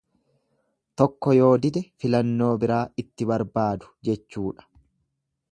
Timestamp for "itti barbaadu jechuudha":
3.05-4.71